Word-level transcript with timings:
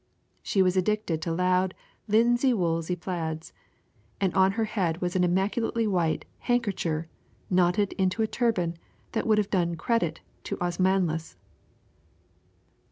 She 0.41 0.63
was 0.63 0.75
addicted 0.75 1.21
to 1.21 1.31
loud, 1.31 1.75
linsey 2.07 2.55
woolsey 2.55 2.95
plaids, 2.95 3.53
and 4.19 4.33
on 4.33 4.53
her 4.53 4.65
head 4.65 4.99
was 4.99 5.15
an 5.15 5.23
immaculately 5.23 5.85
white 5.85 6.25
"handkercher" 6.47 7.05
knotted 7.51 7.93
into 7.99 8.23
a 8.23 8.25
turban 8.27 8.79
that 9.11 9.27
would 9.27 9.37
have 9.37 9.51
done 9.51 9.75
credit 9.75 10.21
to 10.45 10.55
the 10.55 10.63
Osmanlis. 10.65 11.35